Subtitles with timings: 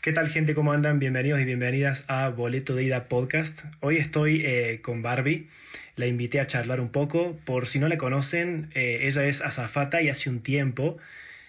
[0.00, 0.54] ¿Qué tal gente?
[0.54, 1.00] ¿Cómo andan?
[1.00, 3.64] Bienvenidos y bienvenidas a Boleto de Ida Podcast.
[3.80, 5.48] Hoy estoy eh, con Barbie.
[5.96, 7.36] La invité a charlar un poco.
[7.44, 10.98] Por si no la conocen, eh, ella es azafata y hace un tiempo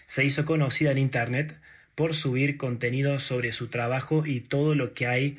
[0.07, 1.59] se hizo conocida en Internet
[1.93, 5.37] por subir contenido sobre su trabajo y todo lo que hay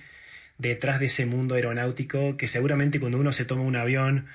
[0.59, 4.27] detrás de ese mundo aeronáutico que seguramente cuando uno se toma un avión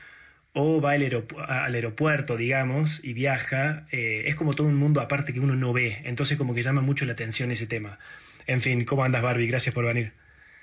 [0.52, 5.40] o va al, aeropuerto, digamos, y viaja, eh, es como todo un mundo aparte que
[5.40, 6.02] uno no ve.
[6.04, 8.00] Entonces como que llama mucho la atención ese tema.
[8.48, 9.48] En fin, ¿cómo andas Barbie?
[9.48, 10.14] Gracias por venir.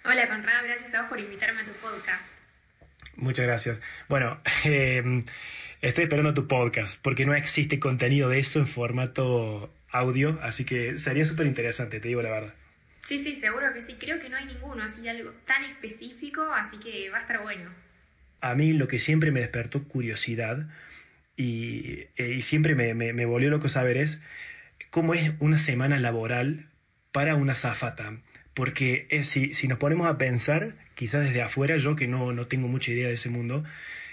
[0.05, 2.33] Hola Conrado, gracias a vos por invitarme a tu podcast.
[3.17, 3.81] Muchas gracias.
[4.09, 5.25] Bueno, em,
[5.81, 10.99] estoy esperando tu podcast porque no existe contenido de eso en formato audio, así que
[10.99, 12.55] sería súper interesante, te digo la verdad.
[13.01, 13.97] Sí, sí, seguro que sí.
[13.99, 17.69] Creo que no hay ninguno así algo tan específico, así que va a estar bueno.
[18.41, 20.69] A mí lo que siempre me despertó curiosidad
[21.37, 24.21] y, eh, siempre me, me, me volvió loco saber es
[24.91, 26.69] cómo es una semana laboral
[27.13, 28.19] para una zafata.
[28.55, 32.47] Porque eh, si, si, nos ponemos a pensar, quizás desde afuera, yo que no, no
[32.47, 33.65] tengo mucha idea de ese mundo,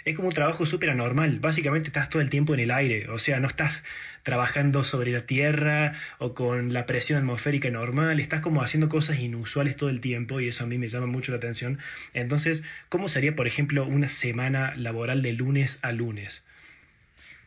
[0.06, 1.40] es como un trabajo súper anormal.
[1.40, 3.84] Básicamente estás todo el tiempo en el aire, o sea, no estás
[4.24, 9.76] trabajando sobre la tierra o con la presión atmosférica normal, estás como haciendo cosas inusuales
[9.76, 11.80] todo el tiempo y eso a mí me llama mucho la atención.
[12.14, 16.44] Entonces, ¿cómo sería, por ejemplo, una semana laboral de lunes a lunes?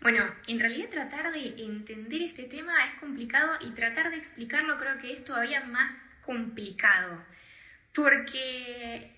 [0.03, 4.99] Bueno, en realidad tratar de entender este tema es complicado y tratar de explicarlo creo
[4.99, 7.25] que es todavía más complicado.
[7.95, 9.13] Porque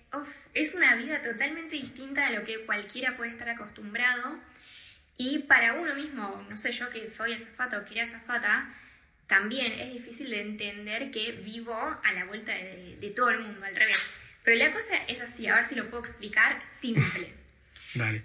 [0.53, 4.39] es una vida totalmente distinta a lo que cualquiera puede estar acostumbrado.
[5.17, 8.71] Y para uno mismo, no sé yo que soy azafata o que era azafata,
[9.25, 13.65] también es difícil de entender que vivo a la vuelta de, de todo el mundo,
[13.65, 14.13] al revés.
[14.43, 17.44] Pero la cosa es así, a ver si lo puedo explicar simple.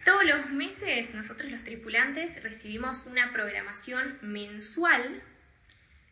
[0.04, 5.22] Todos los meses nosotros los tripulantes recibimos una programación mensual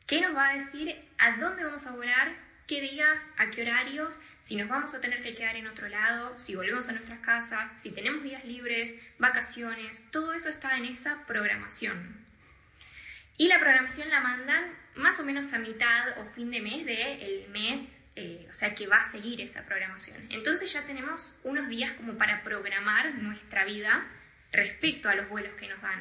[0.06, 2.36] que nos va a decir a dónde vamos a volar,
[2.68, 6.38] qué días, a qué horarios, si nos vamos a tener que quedar en otro lado,
[6.38, 11.26] si volvemos a nuestras casas, si tenemos días libres, vacaciones, todo eso está en esa
[11.26, 12.16] programación.
[13.36, 17.22] Y la programación la mandan más o menos a mitad o fin de mes del
[17.22, 20.26] el mes eh, o sea que va a seguir esa programación.
[20.30, 24.04] Entonces ya tenemos unos días como para programar nuestra vida
[24.50, 26.00] respecto a los vuelos que nos dan.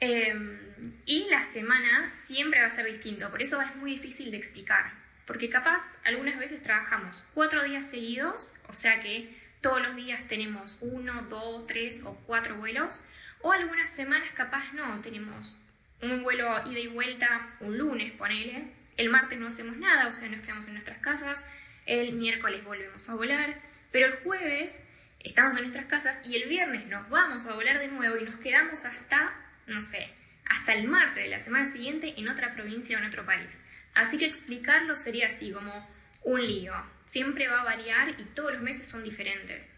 [0.00, 0.58] Em,
[1.06, 4.92] y la semana siempre va a ser distinto, por eso es muy difícil de explicar,
[5.26, 10.76] porque capaz algunas veces trabajamos cuatro días seguidos, o sea que todos los días tenemos
[10.82, 13.02] uno, dos, tres o cuatro vuelos,
[13.40, 15.56] o algunas semanas capaz no, tenemos
[16.02, 20.28] un vuelo ida y vuelta un lunes, ponele, el martes no hacemos nada, o sea,
[20.28, 21.42] nos quedamos en nuestras casas.
[21.86, 23.58] El miércoles volvemos a volar.
[23.90, 24.84] Pero el jueves
[25.20, 28.36] estamos en nuestras casas y el viernes nos vamos a volar de nuevo y nos
[28.36, 29.34] quedamos hasta,
[29.66, 30.06] no sé,
[30.44, 33.64] hasta el martes de la semana siguiente en otra provincia o en otro país.
[33.94, 35.88] Así que explicarlo sería así, como
[36.22, 36.74] un lío.
[37.06, 39.76] Siempre va a variar y todos los meses son diferentes.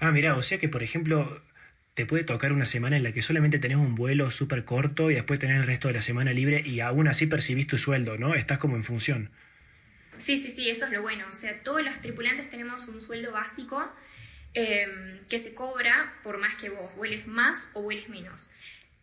[0.00, 1.40] Ah, mira, o sea que, por ejemplo,
[1.94, 5.14] te puede tocar una semana en la que solamente tenés un vuelo súper corto y
[5.14, 8.34] después tenés el resto de la semana libre y aún así percibís tu sueldo, ¿no?
[8.34, 9.30] Estás como en función.
[10.16, 11.26] Sí, sí, sí, eso es lo bueno.
[11.30, 13.92] O sea, todos los tripulantes tenemos un sueldo básico
[14.54, 18.52] eh, que se cobra por más que vos vueles más o vueles menos.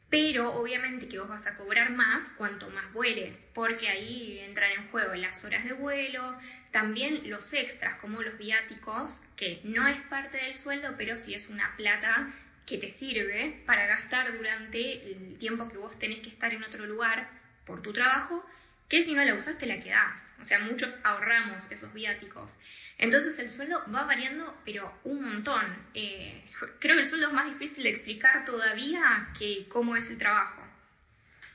[0.09, 4.88] Pero obviamente que vos vas a cobrar más cuanto más vueles, porque ahí entran en
[4.88, 6.35] juego las horas de vuelo,
[6.71, 11.50] también los extras como los viáticos, que no es parte del sueldo, pero sí es
[11.50, 12.33] una plata
[12.69, 16.85] que te sirve para gastar durante el tiempo que vos tenés que estar en otro
[16.85, 17.28] lugar
[17.66, 18.46] por tu trabajo,
[18.88, 20.35] que si no la usas te la quedás.
[20.40, 22.56] O sea, muchos ahorramos esos viáticos.
[23.00, 25.66] Entonces el sueldo va variando, pero un montón.
[25.96, 26.44] Eh,
[26.80, 30.62] creo que el sueldo es más difícil de explicar todavía que cómo es el trabajo.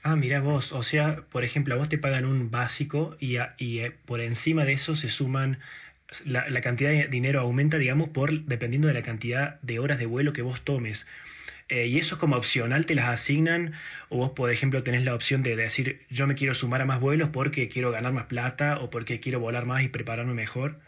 [0.06, 3.96] Ah, mira vos, o sea, por ejemplo, a vos te pagan un básico y, eh,
[4.04, 5.60] por encima de eso se suman
[6.24, 10.32] la, cantidad de dinero aumenta, digamos, por dependiendo de la cantidad de horas de vuelo
[10.32, 11.06] que vos tomes.
[11.68, 13.72] Eh, y eso es como opcional, te las asignan,
[14.10, 17.00] o vos, por ejemplo, tenés la opción de decir, yo me quiero sumar a más
[17.00, 20.78] vuelos porque quiero ganar más plata o porque quiero volar más y prepararme mejor.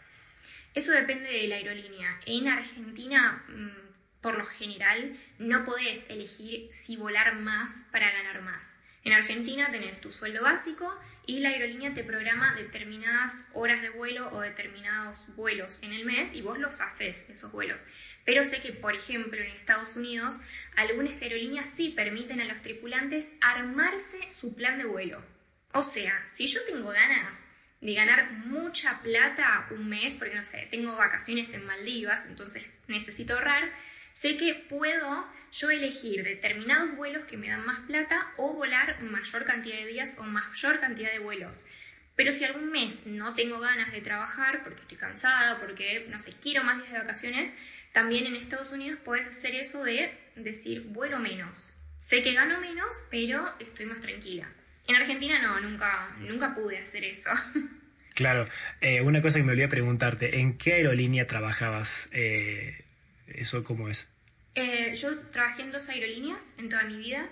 [0.75, 2.19] Eso depende de la aerolínea.
[2.27, 8.76] En Argentina, mm, por lo general, no podés elegir si volar más para ganar más.
[9.07, 10.93] En Argentina tenés tu sueldo básico
[11.25, 16.33] y la aerolínea te programa determinadas horas de vuelo o determinados vuelos en el mes
[16.33, 17.85] y vos los haces, esos vuelos.
[18.25, 20.41] Pero sé que, por ejemplo, en Estados Unidos,
[20.75, 25.23] algunas aerolíneas sí permiten a los tripulantes armarse su plan de vuelo.
[25.71, 27.47] O sea, si yo tengo ganas
[27.79, 33.35] de ganar mucha plata un mes, porque no sé, tengo vacaciones en Maldivas, entonces necesito
[33.35, 33.71] ahorrar,
[34.17, 39.45] sé que puedo yo elegir determinados vuelos que me dan más plata o volar mayor
[39.45, 41.67] cantidad de días o mayor cantidad de vuelos.
[42.15, 46.33] Pero si algún mes no tengo ganas de trabajar porque estoy cansada, porque, no sé,
[46.41, 47.53] quiero más días de vacaciones,
[47.91, 51.75] también en Estados Unidos puedes hacer eso de decir, vuelo menos.
[51.99, 54.49] Sé que gano menos, pero estoy más tranquila.
[54.87, 57.29] En Argentina no, nunca, nunca pude hacer eso.
[58.17, 58.47] Claro,
[58.81, 62.09] eh, una cosa que me olvidé preguntarte, ¿en qué aerolínea trabajabas?
[62.11, 62.86] Eh,
[63.27, 64.07] ¿Eso cómo es?
[64.55, 67.23] Eh, yo trabajé en dos aerolíneas en toda mi vida.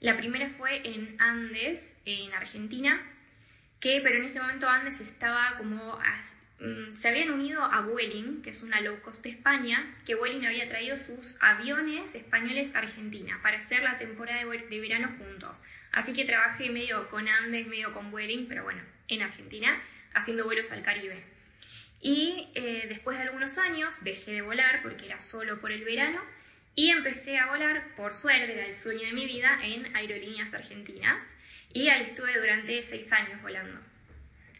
[0.00, 3.00] La primera fue en Andes, en Argentina,
[3.80, 5.98] que pero en ese momento Andes estaba como...
[6.60, 10.46] Mm, se habían unido a Vueling, que es una low cost de España, que Vueling
[10.46, 15.64] había traído sus aviones españoles a Argentina para hacer la temporada de, verano juntos.
[15.90, 20.70] Así que trabajé medio con Andes, medio con Vueling, pero bueno, en Argentina, haciendo vuelos
[20.72, 21.24] al Caribe.
[22.00, 26.20] Y eh, después de algunos años dejé de volar porque era solo por el verano
[26.74, 31.36] y empecé a volar, por suerte, era el sueño de mi vida, en aerolíneas argentinas.
[31.72, 33.78] Y ahí estuve durante seis años volando.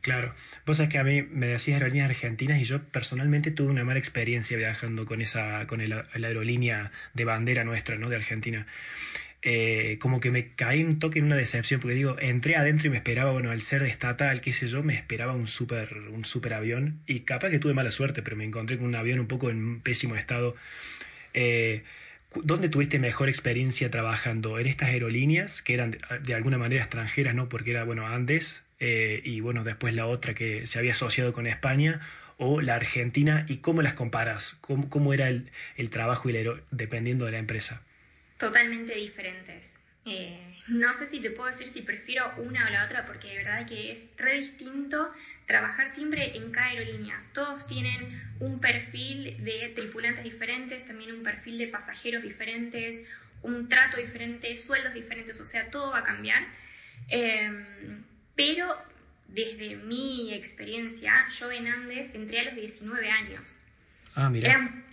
[0.00, 0.34] Claro,
[0.66, 3.98] vos sabés que a mí me decías aerolíneas argentinas y yo personalmente tuve una mala
[3.98, 8.10] experiencia viajando con esa, con la aerolínea de bandera nuestra, ¿no?
[8.10, 8.66] De Argentina.
[9.46, 12.90] Eh, como que me caí un toque en una decepción, porque digo, entré adentro y
[12.90, 16.54] me esperaba, bueno, al ser estatal, qué sé yo, me esperaba un super, un super
[16.54, 19.50] avión, y capaz que tuve mala suerte, pero me encontré con un avión un poco
[19.50, 20.56] en pésimo estado.
[21.34, 21.82] Eh,
[22.42, 24.58] ¿Dónde tuviste mejor experiencia trabajando?
[24.58, 27.48] ¿En estas aerolíneas que eran de alguna manera extranjeras, no?
[27.50, 31.46] Porque era, bueno, Andes eh, y, bueno, después la otra que se había asociado con
[31.46, 32.00] España
[32.38, 34.56] o la Argentina y cómo las comparas?
[34.62, 36.34] ¿Cómo, cómo era el, el trabajo y
[36.70, 37.82] dependiendo de la empresa?
[38.44, 39.80] Totalmente diferentes.
[40.06, 43.38] Eh, no sé si te puedo decir si prefiero una o la otra porque de
[43.38, 45.10] verdad que es re distinto
[45.46, 47.22] trabajar siempre en cada aerolínea.
[47.32, 48.06] Todos tienen
[48.40, 53.02] un perfil de tripulantes diferentes, también un perfil de pasajeros diferentes,
[53.40, 56.46] un trato diferente, sueldos diferentes, o sea, todo va a cambiar.
[57.08, 58.04] Em,
[58.36, 58.76] pero
[59.28, 63.63] desde mi experiencia, yo en Andes entré a los 19 años.
[64.16, 64.48] Ah, mira.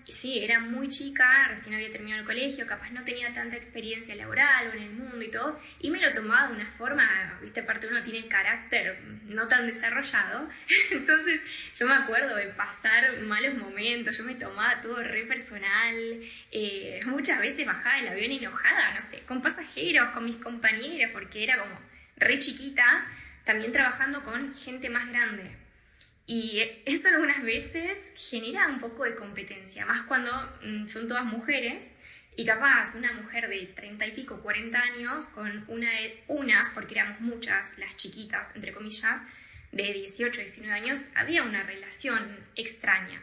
[0.07, 4.69] sí, era muy chica, recién había terminado el colegio, capaz no tenía tanta experiencia laboral
[4.69, 7.87] o en el mundo y todo, y me lo tomaba de una forma, viste, aparte
[7.87, 10.49] uno tiene carácter no tan desarrollado,
[10.91, 11.41] entonces
[11.75, 15.95] yo me acuerdo de pasar malos momentos, yo me tomaba todo re personal,
[16.51, 21.43] eh, muchas veces bajaba del avión enojada, no sé, con pasajeros, con mis compañeros, porque
[21.43, 21.79] era como
[22.17, 23.05] re chiquita,
[23.43, 25.60] también trabajando con gente más grande.
[26.31, 30.31] Y eso algunas veces genera un poco de competencia, más cuando
[30.63, 31.97] mm, son todas mujeres
[32.37, 35.91] y capaz una mujer de 30 y pico, 40 años, con una
[36.27, 39.21] unas, porque éramos muchas, las chiquitas, entre comillas,
[39.73, 43.21] de 18, 19 años, había una relación extraña.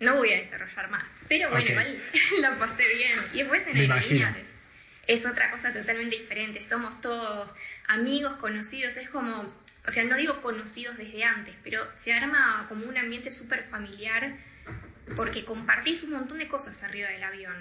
[0.00, 2.02] No voy a desarrollar más, pero bueno, igual
[2.40, 3.16] la pasé bien.
[3.34, 4.64] Y después en aerolíneas
[5.06, 6.60] es otra cosa totalmente diferente.
[6.60, 7.54] Somos todos
[7.86, 9.48] amigos, conocidos, es como
[9.86, 14.36] o sea, no digo conocidos desde antes, pero se arma como un ambiente súper familiar
[15.14, 17.56] porque compartís un montón de cosas arriba del avión.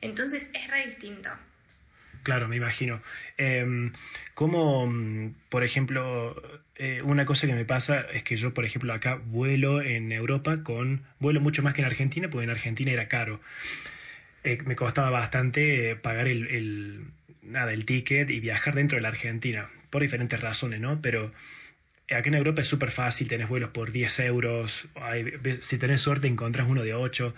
[0.00, 1.30] Entonces es re distinto.
[2.22, 3.00] Claro, me imagino.
[3.38, 3.92] Eh,
[4.34, 4.92] como,
[5.48, 9.80] por ejemplo, eh, una cosa que me pasa es que yo, por ejemplo, acá vuelo
[9.80, 13.40] en Europa con, vuelo mucho más que en Argentina, porque en Argentina era caro.
[14.44, 17.04] Eh, me costaba bastante eh, pagar el, el,
[17.42, 21.00] nada, el ticket y viajar dentro de la Argentina, por diferentes razones, ¿no?
[21.00, 21.32] Pero
[22.14, 24.86] Aquí en Europa es súper fácil, tenés vuelos por 10 euros,
[25.60, 27.34] si tenés suerte encontrás uno de 8,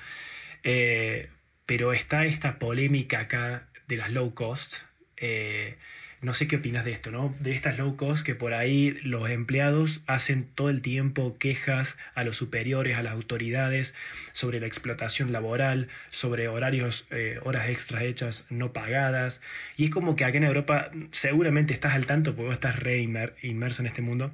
[0.62, 1.30] eh,
[1.64, 4.76] pero está esta polémica acá de las low cost.
[5.16, 5.78] Eh,
[6.20, 7.34] no sé qué opinas de esto, ¿no?
[7.40, 12.22] De estas low cost que por ahí los empleados hacen todo el tiempo quejas a
[12.24, 13.94] los superiores, a las autoridades
[14.32, 19.40] sobre la explotación laboral, sobre horarios, eh, horas extras hechas no pagadas.
[19.78, 22.98] Y es como que aquí en Europa seguramente estás al tanto porque vos estás re
[22.98, 24.30] inmersa en este mundo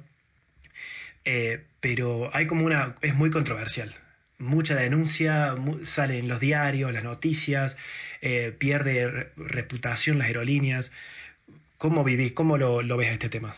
[1.25, 3.93] eh, pero hay como una, es muy controversial.
[4.37, 7.77] Mucha denuncia, sale en los diarios, las noticias,
[8.21, 10.91] eh, pierde reputación las aerolíneas.
[11.77, 12.33] ¿Cómo vivís?
[12.33, 13.55] ¿Cómo lo, lo ves este tema?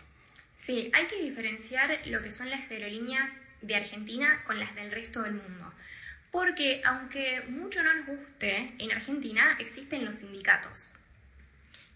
[0.55, 5.24] Sí, hay que diferenciar lo que son las aerolíneas de Argentina con las del resto
[5.24, 5.74] del mundo.
[6.31, 10.97] Porque aunque mucho no nos guste, en Argentina existen los sindicatos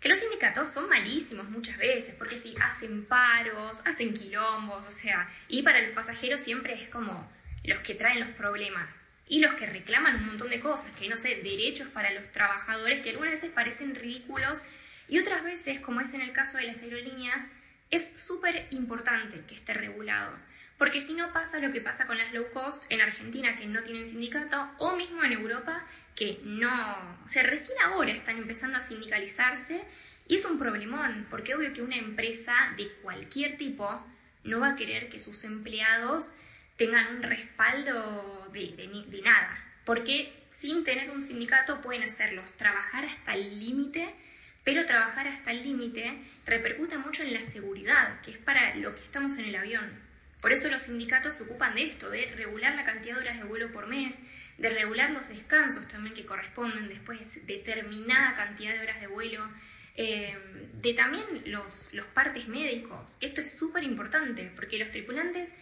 [0.02, 5.30] que los sindicatos son malísimos muchas veces, porque si hacen paros, hacen quilombos, o sea,
[5.48, 7.32] y para los pasajeros siempre es como
[7.64, 11.18] los que traen los problemas y los que reclaman un montón de cosas, que no
[11.18, 14.64] sé, derechos para los trabajadores que algunas veces parecen ridículos
[15.08, 17.48] y otras veces, como es en el caso de las aerolíneas,
[17.92, 20.36] es súper importante que esté regulado.
[20.82, 23.84] Porque si no pasa lo que pasa con las low cost en Argentina que no
[23.84, 25.86] tienen sindicato o mismo en Europa
[26.16, 29.84] que no, o sea, recién ahora están empezando a sindicalizarse
[30.28, 34.04] y es un problemón, porque obvio que una empresa de cualquier tipo
[34.44, 36.34] no va a querer que sus empleados
[36.78, 43.36] tengan un respaldo de, de nada, porque sin tener un sindicato pueden hacerlos trabajar hasta
[43.36, 44.16] el límite,
[44.64, 49.04] pero trabajar hasta el límite repercute mucho en la seguridad, que es para lo que
[49.04, 50.11] estamos en el avión.
[50.42, 53.44] Por eso los sindicatos se ocupan de esto, de regular la cantidad de horas de
[53.44, 54.24] vuelo por mes,
[54.58, 59.48] de regular los descansos también que corresponden después de determinada cantidad de horas de vuelo,
[59.96, 60.36] eh,
[60.74, 65.54] de también los, los partes médicos, que esto es súper importante, porque los tripulantes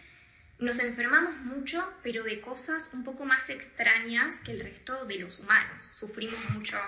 [0.60, 5.38] nos enfermamos mucho, pero de cosas un poco más extrañas que el resto de los
[5.40, 5.90] humanos.
[5.94, 6.78] Sufrimos mucho,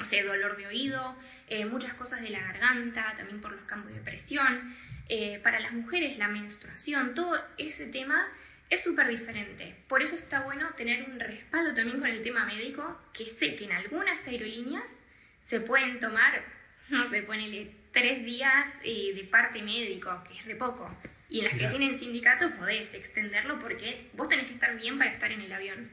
[0.00, 1.16] o sea, dolor de oído,
[1.46, 4.74] eh, muchas cosas de la garganta, también por los campos de presión.
[5.12, 8.32] Eh, para las mujeres, la menstruación, todo ese tema
[8.70, 9.74] es súper diferente.
[9.88, 13.64] Por eso está bueno tener un respaldo también con el tema médico, que sé que
[13.64, 15.02] en algunas aerolíneas
[15.40, 16.44] se pueden tomar,
[16.90, 20.88] no sé, ponele tres días eh, de parte médico, que es re poco.
[21.28, 25.10] Y en las que tienen sindicato podés extenderlo porque vos tenés que estar bien para
[25.10, 25.90] estar en el avión.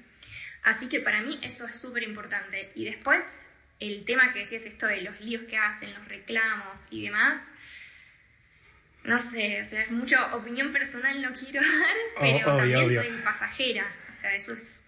[0.61, 2.71] Así que para mí eso es súper importante.
[2.75, 3.47] Y después,
[3.79, 7.51] el tema que decías esto de los líos que hacen, los reclamos y demás,
[9.07, 13.91] no sé, o sea, es mucha opinión personal, no quiero dar, pero también soy pasajera,
[14.09, 14.83] o sea, eso es...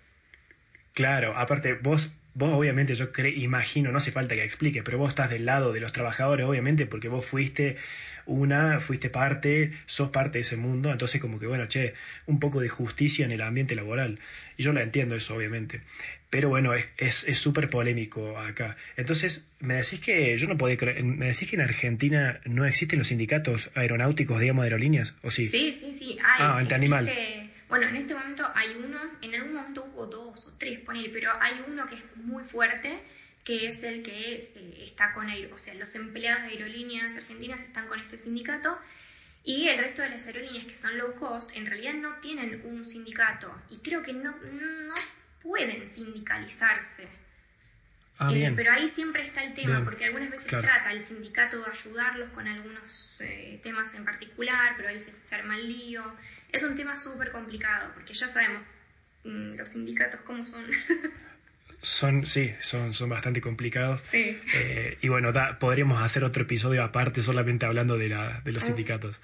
[0.94, 5.30] Claro, aparte vos Vos obviamente yo imagino, no hace falta que explique, pero vos estás
[5.30, 7.76] del lado de los trabajadores, obviamente, porque vos fuiste
[8.30, 11.94] una, fuiste parte, sos parte de ese mundo, entonces como que bueno, che,
[12.28, 14.20] un poco de justicia en el ambiente laboral.
[14.56, 15.82] Y yo la entiendo eso, obviamente.
[16.30, 18.78] Pero bueno, es súper es, polémico acá.
[18.98, 23.00] Entonces, me decís que, yo no puedo creer, me decís que en Argentina no existen
[23.00, 25.48] los sindicatos aeronáuticos, digamos, de aerolíneas, ¿o sí?
[25.48, 26.38] Sí, sí, sí, hay.
[26.40, 27.12] Ah, animal.
[27.68, 31.32] Bueno, en este momento hay uno, en algún momento hubo dos o tres, ponele, pero
[31.40, 33.00] hay uno que es muy fuerte,
[33.44, 37.88] que es el que eh, está con, o sea, los empleados de aerolíneas argentinas están
[37.88, 38.78] con este sindicato
[39.44, 42.84] y el resto de las aerolíneas que son low cost en realidad no tienen un
[42.84, 44.94] sindicato y creo que no, no
[45.42, 47.08] pueden sindicalizarse.
[48.22, 51.72] Ah, eh, pero ahí siempre está el tema, porque algunas veces trata el sindicato de
[51.72, 56.04] ayudarlos con algunos eh, temas en particular, pero ahí se, se arma el lío.
[56.52, 58.62] Es un tema súper complicado, porque ya sabemos
[59.24, 60.66] mm, los sindicatos cómo son.
[61.82, 64.04] son, sí, son, son bastante complicados.
[64.14, 68.68] Eh, y bueno, podríamos hacer otro episodio aparte solamente hablando de, la, de los ah.
[68.68, 69.22] sindicatos.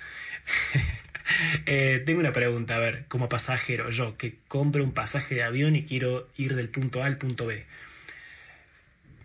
[1.66, 5.86] tengo una pregunta, a ver, como pasajero, yo que compro un pasaje de avión y
[5.86, 7.66] quiero ir del punto A al punto B.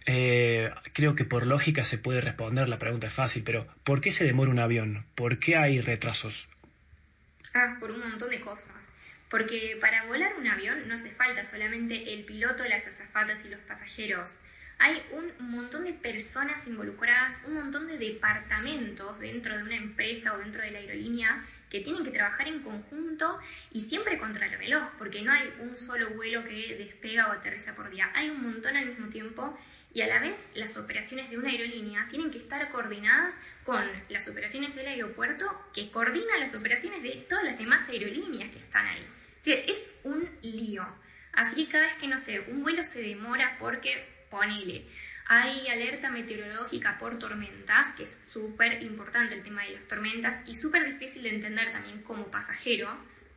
[0.06, 4.10] Eh, creo que por lógica se puede responder, la pregunta es fácil, pero ¿por qué
[4.10, 5.04] se demora un avión?
[5.14, 6.48] ¿Por qué hay retrasos?
[7.54, 8.94] Ah, por un montón de cosas.
[9.30, 13.60] Porque para volar un avión no hace falta solamente el piloto, las azafatas y los
[13.60, 14.42] pasajeros.
[14.78, 20.38] Hay un montón de personas involucradas, un montón de departamentos dentro de una empresa o
[20.38, 23.38] dentro de la aerolínea que tienen que trabajar en conjunto
[23.70, 27.76] y siempre contra el reloj, porque no hay un solo vuelo que despega o aterriza
[27.76, 28.10] por día.
[28.14, 29.56] Hay un montón al mismo tiempo
[29.92, 34.28] y a la vez las operaciones de una aerolínea tienen que estar coordinadas con las
[34.28, 39.06] operaciones del aeropuerto que coordina las operaciones de todas las demás aerolíneas que están ahí.
[39.46, 40.86] Es un lío.
[41.32, 44.86] Así que cada vez que, no sé, un vuelo se demora porque, ponele,
[45.26, 50.54] hay alerta meteorológica por tormentas, que es súper importante el tema de las tormentas y
[50.54, 52.88] súper difícil de entender también como pasajero,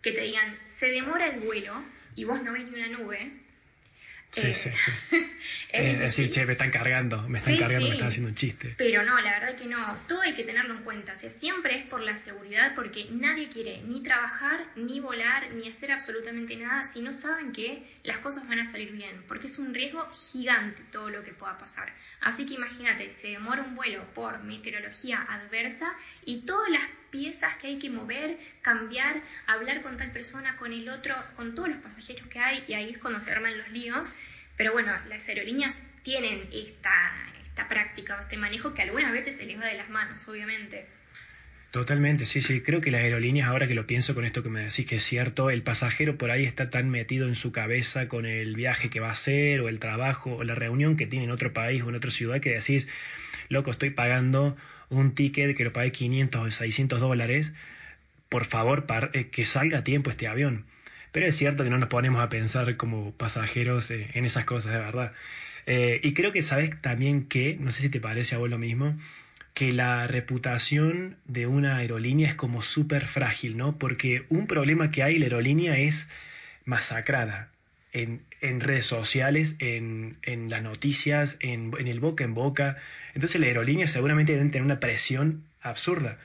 [0.02, 1.84] que te digan, se demora el vuelo
[2.16, 3.43] y vos no ves ni una nube,
[4.34, 4.92] Sí, sí, sí.
[5.72, 8.74] es decir, che, me están cargando, me están cargando, me están haciendo un chiste.
[8.78, 11.14] Pero no, la verdad que no, todo hay que tenerlo en cuenta.
[11.14, 15.70] O sea, siempre es por la seguridad porque nadie quiere ni trabajar, ni volar, ni
[15.70, 19.60] hacer absolutamente nada si no saben que las cosas van a salir bien, porque es
[19.60, 21.94] un riesgo gigante todo lo que pueda pasar.
[22.20, 25.94] Así que imagínate, se demora un vuelo por meteorología adversa
[26.26, 30.90] y todas las piezas que hay que mover, cambiar, hablar con tal persona, con el
[30.90, 34.16] otro, con todos los pasajeros que hay, y ahí es cuando se arman los líos.
[34.58, 36.92] Pero bueno, las aerolíneas tienen esta,
[37.44, 40.88] esta práctica o este manejo que algunas veces se les va de las manos, obviamente.
[41.70, 42.62] Totalmente, sí, sí.
[42.62, 45.04] Creo que las aerolíneas, ahora que lo pienso con esto que me decís que es
[45.04, 49.00] cierto, el pasajero por ahí está tan metido en su cabeza con el viaje que
[49.00, 51.90] va a hacer, o el trabajo, o la reunión que tiene en otro país o
[51.90, 52.88] en otra ciudad, que decís,
[53.50, 54.58] loco, estoy pagando
[54.96, 57.54] un ticket que lo pagué 500 o 600 dólares,
[58.30, 60.66] por favor, eh, que salga a tiempo este avión.
[61.12, 64.74] Pero es cierto que no nos ponemos a pensar como pasajeros eh, en esas cosas,
[64.74, 65.14] de verdad.
[65.68, 68.58] Eh, y creo que sabes también que, no sé si te parece a vos lo
[68.58, 68.98] mismo,
[69.54, 73.78] que la reputación de una aerolínea es como súper frágil, ¿no?
[73.78, 76.08] Porque un problema que hay en la aerolínea es
[76.66, 77.53] masacrada
[77.94, 80.18] en, en redes sociales, en,
[80.50, 82.78] las noticias, en, el boca en boca.
[83.14, 86.20] Entonces la aerolínea seguramente debe tener una presión absurda.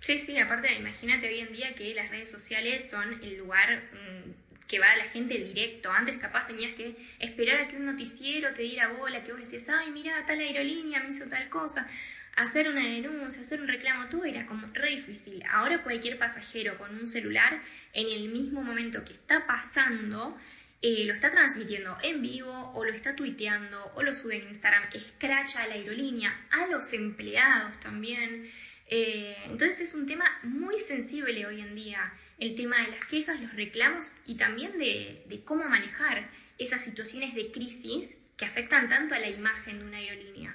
[0.00, 4.66] Sí, sí, aparte imagínate hoy en día que las redes sociales son el lugar mm,
[4.68, 5.90] que va a la gente directo.
[5.90, 9.68] Antes capaz tenías que esperar a que un noticiero te diera bola, que vos decías,
[9.70, 11.88] ay, mira, tal aerolínea me hizo tal cosa
[12.36, 15.42] hacer una denuncia, hacer un reclamo, todo era como re difícil.
[15.50, 20.36] Ahora cualquier pasajero con un celular, en el mismo momento que está pasando,
[20.86, 24.82] eh, lo está transmitiendo en vivo o lo está tuiteando o lo sube en Instagram,
[24.92, 28.44] escracha a la aerolínea, a los empleados también.
[28.88, 33.40] Eh, entonces es un tema muy sensible hoy en día, el tema de las quejas,
[33.40, 39.14] los reclamos y también de, de cómo manejar esas situaciones de crisis que afectan tanto
[39.14, 40.54] a la imagen de una aerolínea.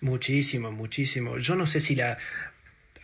[0.00, 1.38] Muchísimo, muchísimo.
[1.38, 2.18] Yo no sé si la...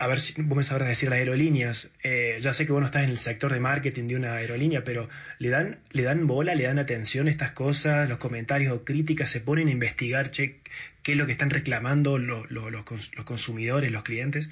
[0.02, 1.88] A ver si vos me sabrás decir las aerolíneas.
[2.02, 4.82] Eh, ya sé que vos no estás en el sector de marketing de una aerolínea,
[4.82, 8.08] pero ¿le dan, ¿le dan bola, le dan atención a estas cosas?
[8.08, 10.58] ¿Los comentarios o críticas se ponen a investigar che,
[11.04, 12.84] qué es lo que están reclamando los, los,
[13.24, 14.50] consumidores, los clientes?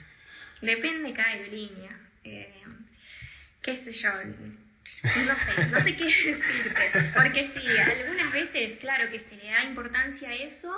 [0.62, 1.98] Depende de cada aerolínea.
[2.22, 2.54] Eh,
[3.60, 4.10] ¿Qué sé yo?
[4.12, 7.12] No sé, no sé qué decirte.
[7.12, 10.72] Porque sí, algunas veces, claro que se le da importancia a eso,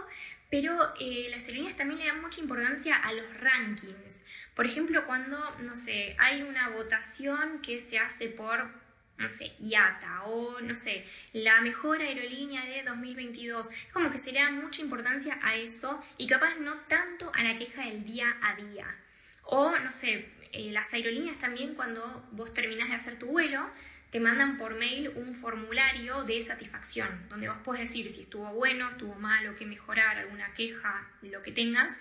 [0.52, 4.23] pero eh, las aerolíneas también le dan mucha importancia a los rankings.
[4.54, 8.71] Por ejemplo, cuando, no sé, hay una votación que se hace por,
[9.16, 14.40] no sé, IATA o, no sé, la mejor aerolínea de 2022, como que se le
[14.40, 18.54] da mucha importancia a eso y capaz no tanto a la queja del día a
[18.54, 18.94] día.
[19.44, 23.71] O, no sé, eh, las aerolíneas también cuando vos terminás de hacer tu vuelo,
[24.12, 28.90] te mandan por mail un formulario de satisfacción, donde vos podés decir si estuvo bueno,
[28.90, 31.99] estuvo malo, qué mejorar, alguna queja, lo que tengas.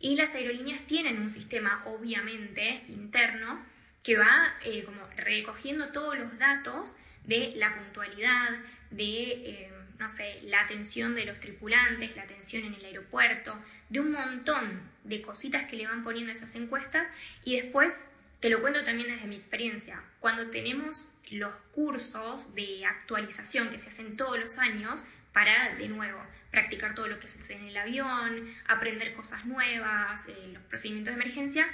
[0.00, 3.64] Y las aerolíneas tienen un sistema, obviamente, interno,
[4.02, 8.50] que va eh, como recogiendo todos los datos de la puntualidad,
[8.90, 13.56] de, eh, no sé, la atención de los tripulantes, la atención en el aeropuerto,
[13.88, 17.06] de un montón de cositas que le van poniendo esas encuestas
[17.44, 18.04] y después
[18.42, 20.02] te lo cuento también desde mi experiencia.
[20.18, 26.20] Cuando tenemos los cursos de actualización que se hacen todos los años para, de nuevo,
[26.50, 31.14] practicar todo lo que se hace en el avión, aprender cosas nuevas, eh, los procedimientos
[31.14, 31.68] de emergencia,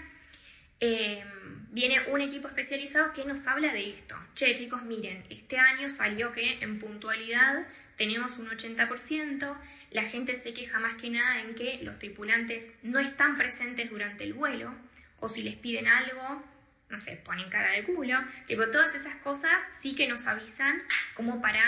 [0.80, 1.24] eh,
[1.70, 4.14] viene un equipo especializado que nos habla de esto.
[4.34, 9.56] Che, chicos, miren, este año salió que en puntualidad tenemos un 80%,
[9.92, 14.24] la gente se queja más que nada en que los tripulantes no están presentes durante
[14.24, 14.74] el vuelo,
[15.20, 16.44] o si les piden algo,
[16.90, 20.82] no sé, ponen cara de culo, tipo, todas esas cosas sí que nos avisan
[21.14, 21.62] como para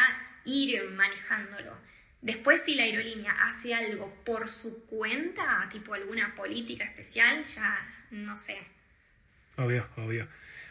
[0.44, 1.76] ir manejándolo.
[2.22, 7.78] Después si la aerolínea hace algo por su cuenta, tipo alguna política especial, ya
[8.10, 8.58] no sé.
[9.56, 10.28] Obvio, obvio.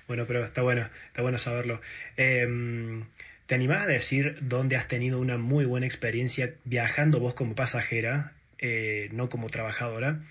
[0.07, 1.81] Bueno, pero está bueno, está bueno saberlo.
[2.17, 3.05] Em,
[3.45, 8.33] ¿Te animás a decir dónde has tenido una muy buena experiencia viajando vos como pasajera,
[8.59, 10.21] eh, no como trabajadora,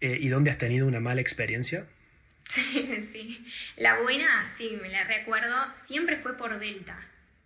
[0.00, 1.86] eh, y dónde has tenido una mala experiencia?
[2.48, 3.46] Sí, sí.
[3.76, 6.98] La buena, sí, me la recuerdo, siempre fue por Delta,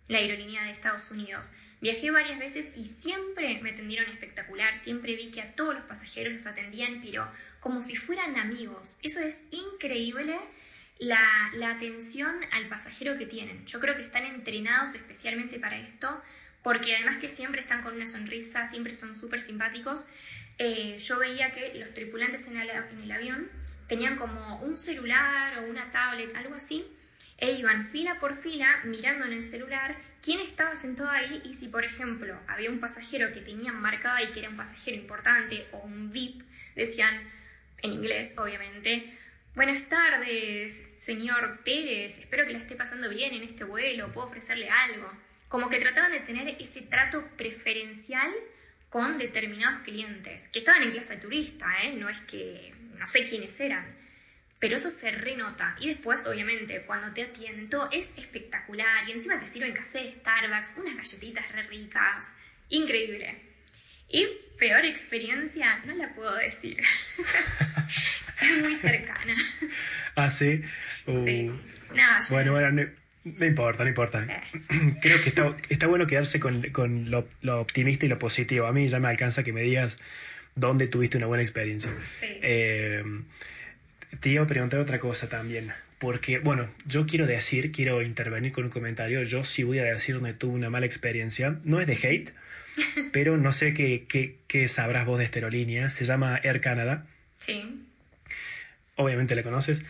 [0.09, 1.53] la aerolínea de Estados Unidos.
[1.81, 6.33] Viajé varias veces y siempre me atendieron espectacular, siempre vi que a todos los pasajeros
[6.33, 9.01] los atendían, pero como si fueran amigos.
[9.03, 10.39] Eso es increíble
[11.01, 13.67] la, la atención al pasajero que tienen.
[13.67, 16.23] Yo creo que están entrenados especialmente para esto,
[16.63, 20.07] porque además que siempre están con una sonrisa, siempre son súper simpáticos.
[20.59, 23.51] Eh, yo veía que los tripulantes en el, en el avión
[23.93, 26.83] tenían como un celular o una tablet, algo así,
[27.37, 31.69] e iban fila por fila mirando en el celular quién estaba sentado ahí y si,
[31.69, 35.81] por ejemplo, había un pasajero que tenían marcado ahí que era un pasajero importante o
[35.81, 36.43] un VIP,
[36.75, 37.15] decían,
[37.83, 39.13] en inglés obviamente,
[39.55, 44.71] buenas tardes, señor Pérez, espero que la esté pasando bien en este vuelo, puedo ofrecerle
[44.71, 45.13] algo.
[45.51, 48.33] Como que trataban de tener ese trato preferencial
[48.89, 51.93] con determinados clientes, que estaban en clase turista, ¿eh?
[51.93, 53.85] no es que no sé quiénes eran,
[54.61, 55.75] pero eso se renota.
[55.81, 60.13] Y después, obviamente, cuando te atienden, todo es espectacular y encima te sirven café de
[60.13, 62.33] Starbucks, unas galletitas re ricas,
[62.69, 63.43] increíble.
[64.09, 64.25] Y
[64.57, 66.79] peor experiencia, no la puedo decir.
[68.41, 69.35] es muy cercana.
[70.15, 70.63] Ah, sí.
[71.07, 71.51] sí.
[71.51, 71.59] Uh.
[72.31, 72.87] bueno, bueno,
[73.25, 74.25] no importa, no importa.
[74.29, 74.99] Eh.
[75.03, 78.69] Creo que está, está bueno quedarse con, con lo, lo, optimista y lo positivo.
[78.69, 79.99] A mí ya me alcanza que me digas
[80.55, 81.93] dónde tuviste una buena experiencia.
[82.21, 82.27] Sí.
[82.43, 83.03] Eh,
[84.21, 85.73] te iba a preguntar otra cosa también.
[85.99, 89.23] Porque, bueno, yo quiero decir, quiero intervenir con un comentario.
[89.23, 91.57] Yo sí voy a decir donde tuve una mala experiencia.
[91.65, 92.33] No es de hate,
[93.13, 95.91] pero no sé qué, qué, qué sabrás vos de esta aerolínea.
[95.91, 97.07] Se llama Air Canada.
[97.39, 97.85] Sí.
[98.97, 99.83] Obviamente la conoces.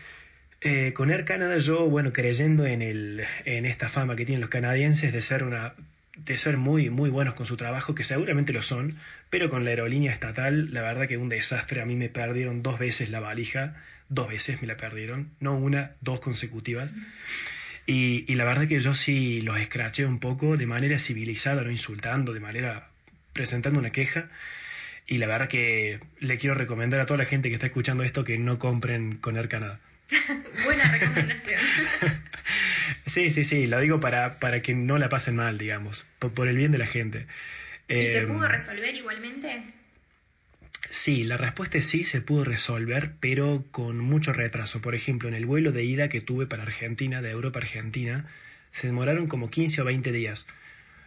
[0.61, 4.49] Eh, con Air Canada yo, bueno, creyendo en, el, en esta fama que tienen los
[4.49, 5.73] canadienses de ser una
[6.15, 8.93] de ser muy muy buenos con su trabajo, que seguramente lo son,
[9.29, 12.79] pero con la aerolínea estatal, la verdad que un desastre, a mí me perdieron dos
[12.79, 13.75] veces la valija
[14.13, 16.91] dos veces me la perdieron, no una, dos consecutivas.
[17.85, 21.71] Y, y la verdad que yo sí los escraché un poco de manera civilizada, no
[21.71, 22.89] insultando, de manera
[23.33, 24.29] presentando una queja.
[25.05, 28.23] Y la verdad que le quiero recomendar a toda la gente que está escuchando esto
[28.23, 29.79] que no compren con Air Canada.
[30.65, 31.59] Buena recomendación.
[33.05, 36.57] sí, sí, sí, lo digo para, para que no la pasen mal, digamos, por, el
[36.57, 37.27] bien de la gente.
[37.87, 39.63] ¿Y se pudo em, resolver igualmente?
[40.89, 44.81] Sí, la respuesta es sí, se pudo resolver, pero con mucho retraso.
[44.81, 48.27] Por ejemplo, en el vuelo de ida que tuve para Argentina, de Europa a Argentina,
[48.71, 50.47] se demoraron como 15 o 20 días,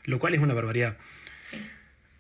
[0.05, 0.97] lo cual es una barbaridad.
[1.43, 1.59] Sí.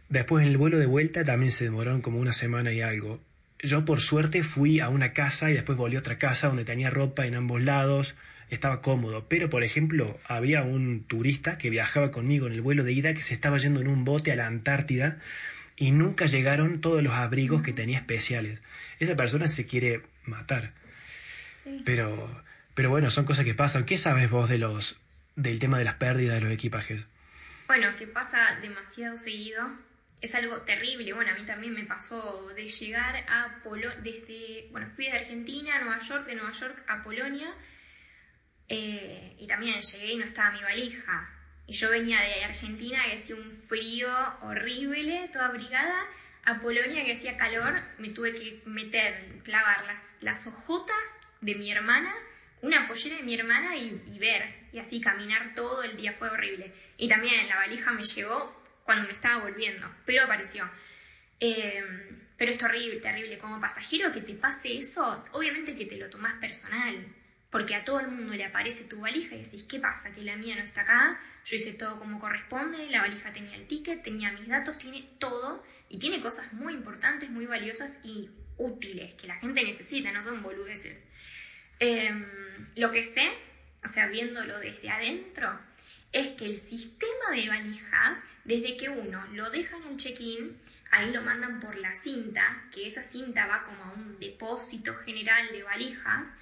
[0.09, 3.21] Después en el vuelo de vuelta también se demoraron como una semana y algo.
[3.61, 6.91] Yo por suerte fui a una casa y después volví a otra casa donde tenía
[6.91, 8.15] ropa en ambos lados,
[8.51, 9.27] estaba cómodo.
[9.29, 13.23] Pero por ejemplo había un turista que viajaba conmigo en el vuelo de ida que
[13.23, 15.19] se estaba yendo en un bote a la Antártida
[15.77, 18.61] y nunca llegaron todos los abrigos que tenía especiales.
[18.99, 20.73] Esa persona se quiere matar.
[21.55, 21.83] Sí.
[21.85, 22.43] Pero,
[22.75, 23.85] pero bueno, son cosas que pasan.
[23.85, 24.99] ¿Qué sabes vos de los,
[25.35, 27.05] del tema de las pérdidas de los equipajes?
[27.67, 29.69] Bueno, que pasa demasiado seguido
[30.21, 31.13] es algo terrible.
[31.13, 35.77] Bueno, a mí también me pasó de llegar a Polonia, desde, bueno, fui de Argentina
[35.77, 37.53] a Nueva York, de Nueva York a Polonia,
[38.69, 41.31] eh, y también llegué y no estaba mi valija.
[41.67, 44.09] Y yo venía de Argentina que hacía un frío
[44.43, 46.07] horrible, toda abrigada,
[46.45, 51.73] a Polonia que hacía calor, me tuve que meter, clavar las, las hojotas de mi
[51.73, 52.15] hermana,
[52.63, 56.73] una pollera de mi hermana y, ver, y así caminar todo el día fue horrible.
[56.97, 60.69] Y también la valija me llegó cuando me estaba volviendo, pero apareció.
[61.41, 61.85] Eh,
[62.37, 63.39] pero es terrible, terrible.
[63.39, 67.07] Como pasajero que te pase eso, obviamente que te lo tomas personal,
[67.51, 70.13] porque a todo el mundo le aparece tu valija y decís, ¿qué pasa?
[70.13, 73.67] Que la mía no está acá, yo hice todo como corresponde, la valija tenía el
[73.67, 79.15] ticket, tenía mis datos, tiene todo y tiene cosas muy importantes, muy valiosas y útiles
[79.15, 81.01] que la gente necesita, no son boludeces.
[81.79, 82.27] Em,
[82.75, 83.31] lo que sé,
[83.85, 85.59] o sea, viéndolo desde adentro,
[86.13, 90.59] es que el sistema de valijas, desde que uno lo deja en el check-in,
[90.91, 95.49] ahí lo mandan por la cinta, que esa cinta va como a un depósito general
[95.53, 96.37] de valijas,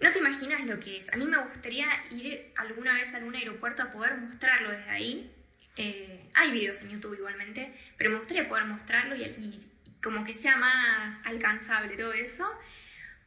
[0.00, 1.12] no te imaginas lo que es.
[1.12, 5.30] A mí me gustaría ir alguna vez a algún aeropuerto a poder mostrarlo desde ahí.
[5.76, 9.58] Eh, hay videos en YouTube igualmente, pero me gustaría poder mostrarlo y,
[10.02, 12.46] como que sea más alcanzable todo eso.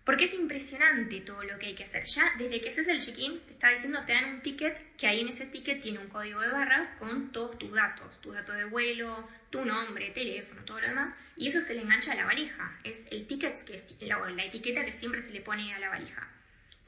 [0.05, 2.03] Porque es impresionante todo lo que hay que hacer.
[2.05, 5.21] Ya desde que haces el check-in, te está diciendo, te dan un ticket, que ahí
[5.21, 8.65] en ese ticket tiene un código de barras con todos tus datos, tus datos de
[8.65, 12.79] vuelo, tu nombre, teléfono, todo lo demás, y eso se le engancha a la valija.
[12.83, 16.27] Es el ticket, que la, la etiqueta que siempre se le pone a la valija.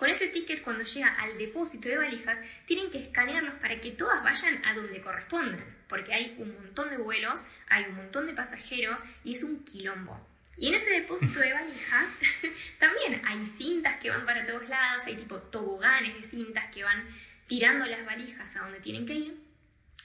[0.01, 4.23] Con ese ticket, cuando llega al depósito de valijas, tienen que escanearlos para que todas
[4.23, 9.03] vayan a donde corresponden, porque hay un montón de vuelos, hay un montón de pasajeros
[9.23, 10.19] y es un quilombo.
[10.57, 12.17] Y en ese depósito de valijas
[12.79, 17.07] también hay cintas que van para todos lados, hay tipo toboganes de cintas que van
[17.45, 19.37] tirando las valijas a donde tienen que ir.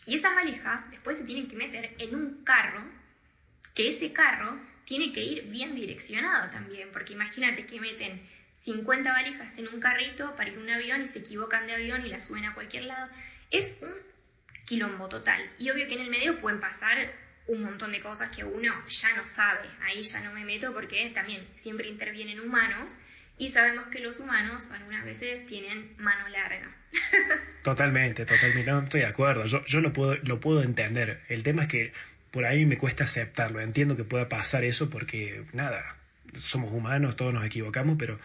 [0.04, 2.84] Y esas valijas después se tienen que meter en un carro,
[3.74, 9.58] que ese carro tiene que ir bien direccionado también, porque imagínate que meten 50 valijas
[9.58, 12.18] en un carrito para ir a un avión y se equivocan de avión y la
[12.18, 13.08] suben a cualquier lado.
[13.52, 13.94] Es un
[14.64, 15.40] quilombo total.
[15.56, 17.12] Y obvio que en el medio pueden pasar
[17.46, 19.68] un montón de cosas que uno ya no sabe.
[19.82, 22.98] Ahí ya no me meto porque también siempre intervienen humanos
[23.38, 26.68] y sabemos que los humanos algunas veces tienen mano larga.
[27.62, 29.46] Totalmente, totalmente, no estoy de acuerdo.
[29.46, 31.20] Yo, yo lo, puedo, lo puedo entender.
[31.28, 31.92] El tema es que
[32.32, 33.60] por ahí me cuesta aceptarlo.
[33.60, 35.96] Entiendo que pueda pasar eso porque, nada,
[36.34, 38.18] somos humanos, todos nos equivocamos, pero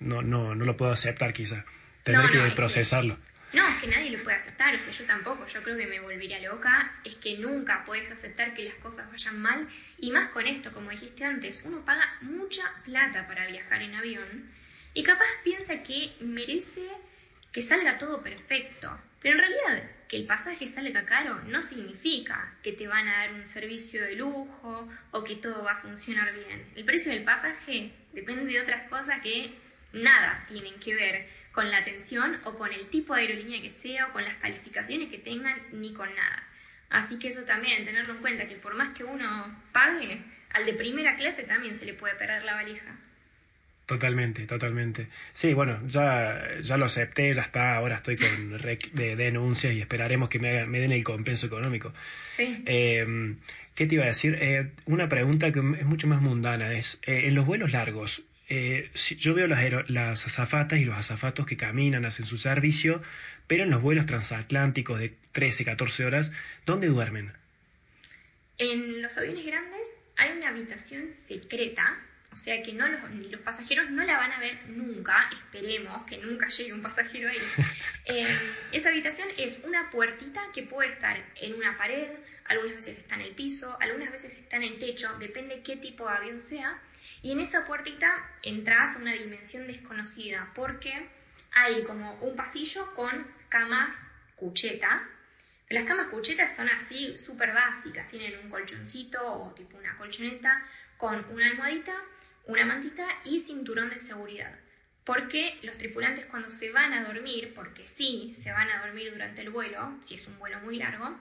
[0.00, 1.64] no, no, no lo puedo aceptar quizá.
[2.04, 3.18] Tendré que procesarlo.
[3.52, 6.00] No, es que nadie lo puede aceptar, o sea, yo tampoco, yo creo que me
[6.00, 10.46] volvería loca, es que nunca puedes aceptar que las cosas vayan mal, y más con
[10.46, 14.50] esto, como dijiste antes, uno paga mucha plata para viajar en avión,
[14.94, 16.86] y capaz piensa que merece
[17.52, 22.72] que salga todo perfecto, pero en realidad que el pasaje salga caro no significa que
[22.72, 26.64] te van a dar un servicio de lujo o que todo va a funcionar bien.
[26.76, 29.52] El precio del pasaje depende de otras cosas que
[29.96, 34.08] nada tienen que ver con la atención o con el tipo de aerolínea que sea
[34.08, 36.42] o con las calificaciones que tengan ni con nada.
[36.90, 40.74] Así que eso también, tenerlo en cuenta, que por más que uno pague, al de
[40.74, 42.96] primera clase también se le puede perder la valija.
[43.86, 45.06] Totalmente, totalmente.
[45.32, 48.58] Sí, bueno, ya, ya lo acepté, ya está, ahora estoy con
[48.92, 51.92] de, denuncias y esperaremos que me, me den el compenso económico.
[52.26, 52.62] Sí.
[52.66, 53.36] Eh,
[53.76, 54.38] ¿Qué te iba a decir?
[54.40, 58.90] Eh, una pregunta que es mucho más mundana es, eh, en los vuelos largos, eh,
[59.18, 63.02] yo veo las, las azafatas y los azafatos que caminan, hacen su servicio,
[63.46, 66.32] pero en los vuelos transatlánticos de 13, 14 horas,
[66.64, 67.32] ¿dónde duermen?
[68.58, 71.98] En los aviones grandes hay una habitación secreta,
[72.30, 76.04] o O sea que no los, los pasajeros no la van a ver nunca, esperemos
[76.06, 77.38] que nunca llegue un pasajero ahí.
[78.08, 78.24] Eh,
[78.70, 82.06] esa habitación es una puertita que puede estar en una pared,
[82.44, 86.08] algunas veces está en el piso, algunas veces está en el techo, depende qué tipo
[86.08, 86.80] de avión sea.
[87.22, 90.92] Y en esa puertita entras a una dimensión desconocida porque
[91.52, 95.08] hay como un pasillo con camas cucheta.
[95.68, 100.62] Las camas cuchetas son así súper básicas, tienen un colchoncito o tipo una colchoneta
[100.96, 101.94] con una almohadita
[102.46, 104.52] una mantita y cinturón de seguridad.
[105.04, 109.42] Porque los tripulantes cuando se van a dormir, porque sí, se van a dormir durante
[109.42, 111.16] el vuelo, si es un vuelo muy largo,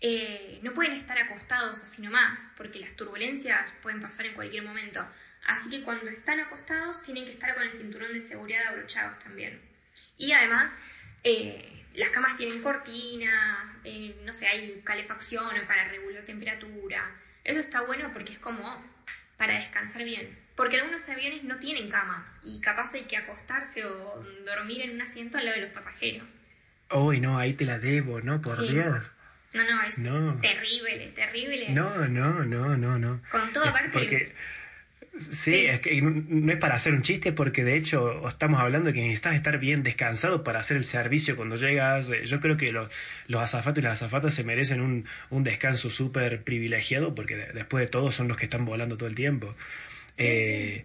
[0.00, 5.06] eh, no pueden estar acostados así nomás, porque las turbulencias pueden pasar en cualquier momento.
[5.46, 9.60] Así que cuando están acostados tienen que estar con el cinturón de seguridad abrochados también.
[10.16, 10.76] Y además,
[11.24, 17.10] eh, las camas tienen cortina, eh, no sé, hay calefacción para regular temperatura.
[17.44, 18.82] Eso está bueno porque es como
[19.36, 20.38] para descansar bien.
[20.54, 25.02] Porque algunos aviones no tienen camas y capaz hay que acostarse o dormir en un
[25.02, 26.36] asiento al lado de los pasajeros.
[26.90, 28.40] Uy, no, ahí te la debo, ¿no?
[28.40, 29.02] Por Dios.
[29.54, 29.96] No, no, es
[30.40, 31.70] terrible, terrible.
[31.70, 33.20] No, no, no, no, no.
[33.30, 33.90] Con todo aparte.
[33.90, 34.32] Porque
[35.18, 38.94] Sí, es que no es para hacer un chiste porque de hecho estamos hablando de
[38.94, 42.08] que necesitas estar bien descansado para hacer el servicio cuando llegas.
[42.08, 42.90] Eh, yo creo que los,
[43.26, 47.88] los azafatos y las azafatas se merecen un, un descanso súper privilegiado porque después de
[47.88, 49.54] todo son los que están volando todo el tiempo.
[50.16, 50.84] Eh,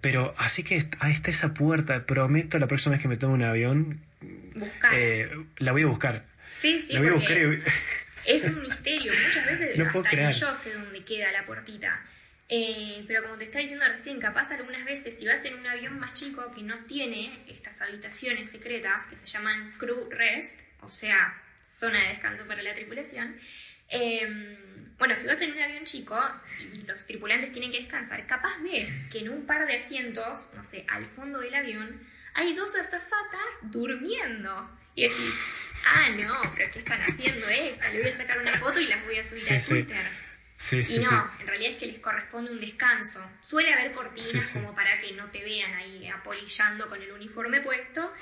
[0.00, 2.06] pero así que ahí está esa puerta.
[2.06, 4.00] Prometo la próxima vez que me tome un avión,
[4.92, 6.24] eh, la voy a buscar.
[6.56, 7.38] Sí, sí, la voy a buscar
[8.28, 9.12] es un misterio.
[9.24, 12.00] Muchas veces hasta yo sé dónde queda la puertita.
[12.50, 15.98] Eh, pero como te estaba diciendo recién, capaz algunas veces si vas en un avión
[15.98, 21.42] más chico que no tiene estas habitaciones secretas que se llaman crew rest, o sea,
[21.62, 23.38] zona de descanso para la tripulación,
[23.90, 24.56] em,
[24.96, 26.18] bueno, si vas en un avión chico
[26.72, 30.64] y los tripulantes tienen que descansar, capaz ves que en un par de asientos, no
[30.64, 32.00] sé, al fondo del avión,
[32.34, 34.70] hay dos azafatas durmiendo.
[34.94, 35.40] Y decís,
[35.86, 37.90] ah, no, pero ¿qué están haciendo esta?
[37.90, 40.27] Le voy a sacar una foto y las voy a subir a Twitter
[40.70, 43.20] y no, en realidad es que les corresponde un descanso.
[43.40, 48.12] Suele haber cortinas como para que no te vean ahí apolillando con el uniforme puesto,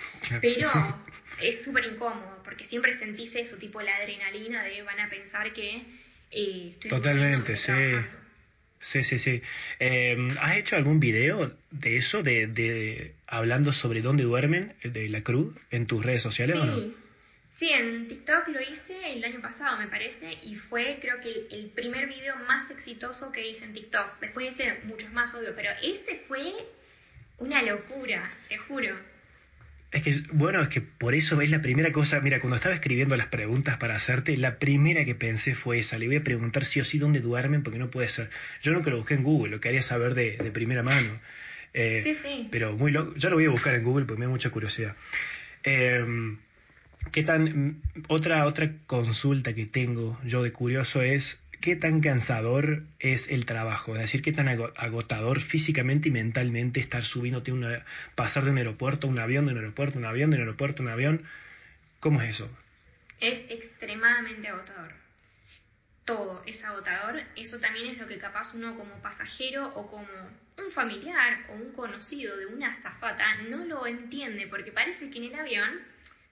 [0.41, 0.71] pero
[1.41, 5.83] es súper incómodo porque siempre sentís eso, tipo la adrenalina de van a pensar que
[6.31, 7.73] eh, estoy Totalmente, sí.
[8.79, 9.43] Sí, sí, sí.
[9.79, 15.23] Em, ¿Has hecho algún video de eso, de, de hablando sobre dónde duermen de la
[15.23, 17.06] cruz en tus redes sociales o no?
[17.51, 21.71] Sí, en TikTok lo hice el año pasado, me parece, y fue creo que el,
[21.71, 24.21] primer video más exitoso que hice en TikTok.
[24.21, 26.53] Después hice muchos más, obvio, pero ese fue
[27.39, 28.95] una locura, te juro.
[29.93, 33.17] Es que, bueno, es que por eso es la primera cosa, mira, cuando estaba escribiendo
[33.17, 36.81] las preguntas para hacerte, la primera que pensé fue esa, le voy a preguntar sí
[36.81, 38.29] o sí dónde duermen, porque no puede ser.
[38.61, 41.19] Yo nunca lo busqué en Google, lo quería saber de, de primera mano.
[41.73, 42.49] Eh, sí, sí.
[42.51, 44.97] Pero muy loco, yo lo voy a buscar en Google porque me da mucha curiosidad.
[45.63, 46.05] Eh,
[47.13, 53.31] ¿Qué tan otra otra consulta que tengo yo de curioso es qué tan cansador es
[53.31, 58.51] el trabajo, es decir, qué tan agotador físicamente y mentalmente estar subiéndote una pasar de
[58.51, 60.87] un aeropuerto a un avión, de un aeropuerto a un avión, de un aeropuerto a
[60.87, 61.25] un avión.
[62.01, 62.51] ¿Cómo es eso?
[63.21, 64.93] Es extremadamente agotador.
[66.05, 67.23] Todo es agotador.
[67.35, 70.07] Eso también es lo que capaz uno como pasajero o como
[70.59, 75.25] un familiar o un conocido de una azafata no lo entiende porque parece que en
[75.25, 75.81] el avión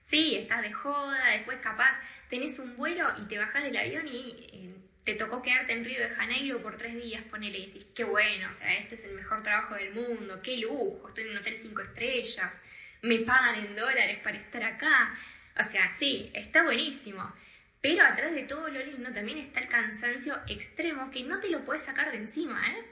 [0.05, 4.47] Sí, estás de joda, después capaz tenés un vuelo y te bajás del avión y
[4.53, 8.03] eh, te tocó quedarte en Río de Janeiro por tres días, ponele y decís, qué
[8.03, 11.37] bueno, o sea, este es el mejor trabajo del mundo, qué lujo, estoy en un
[11.37, 12.53] hotel cinco estrellas,
[13.01, 15.17] me pagan en dólares para estar acá.
[15.59, 17.33] O sea, sí, está buenísimo.
[17.81, 21.63] Pero atrás de todo lo lindo también está el cansancio extremo que no te lo
[21.65, 22.83] puedes sacar de encima, ¿eh?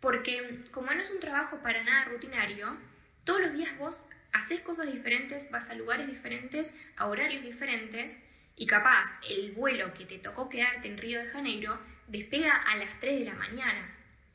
[0.00, 2.76] Porque como no es un trabajo para nada rutinario,
[3.24, 8.22] todos los días vos haces cosas diferentes, vas a lugares diferentes, a horarios diferentes,
[8.54, 12.98] y capaz el vuelo que te tocó quedarte en Río de Janeiro despega a las
[13.00, 13.92] 3 de la mañana.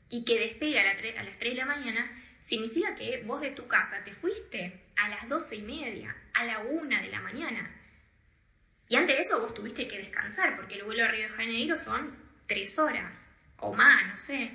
[0.09, 0.83] Y que despega a,
[1.23, 5.29] las 3 de la mañana significa que vos de tu casa te fuiste a las
[5.29, 7.71] 12 y media, a la 1 de la mañana.
[8.89, 11.77] Y antes de eso vos tuviste que descansar, porque el vuelo a Río de Janeiro
[11.77, 12.15] son
[12.47, 14.51] 3 horas o más, no sé.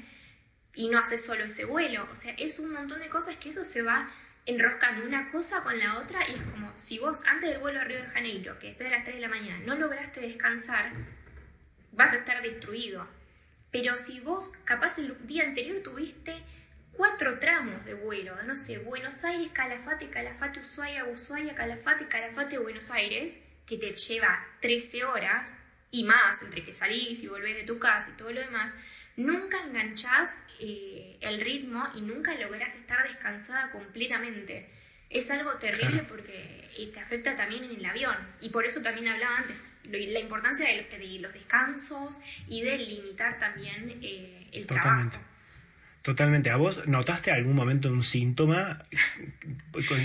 [0.74, 2.06] Y no haces solo ese vuelo.
[2.12, 4.12] O sea, es un montón de cosas que eso se va
[4.46, 7.85] enroscando una cosa con la otra y es como si vos antes del vuelo a
[7.85, 10.92] Río de Janeiro, que después de las 3 de la mañana, no lograste descansar,
[11.92, 13.06] vas a estar destruido.
[13.72, 16.35] Pero si vos capaz el día anterior tuviste
[16.92, 22.90] cuatro tramos de vuelo, no sé, Buenos Aires, Calafate, Calafate, Ushuaia, Ushuaia, Calafate, Calafate, Buenos
[22.90, 25.59] Aires, que te lleva 13 horas
[25.96, 28.74] y más entre que salís y volvés de tu casa y todo lo demás,
[29.16, 34.68] nunca enganchás eh, el ritmo y nunca lográs estar descansada completamente.
[35.09, 38.16] Es algo terrible porque eh, te afecta también en el avión.
[38.42, 43.98] Y por eso también hablaba antes, la importancia de los, descansos y de limitar también
[44.02, 45.18] eh, el trabajo.
[46.02, 46.50] Totalmente.
[46.50, 48.82] ¿A vos notaste algún momento un síntoma